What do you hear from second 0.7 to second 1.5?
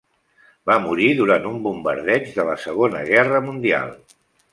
morir durant